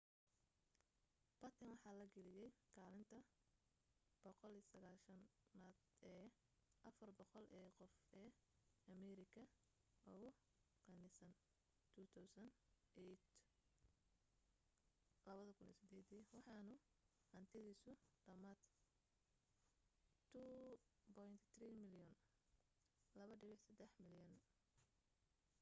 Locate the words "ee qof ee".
7.61-8.29